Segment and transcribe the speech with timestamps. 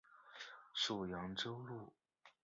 [0.73, 1.93] 属扬州路。